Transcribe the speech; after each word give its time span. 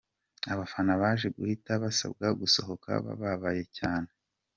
Abafana 0.53 0.91
baje 1.01 1.27
guhita 1.35 1.71
basabwa 1.83 2.27
gusohoka 2.41 2.89
bababaye 3.05 3.63
cyane. 3.77 4.09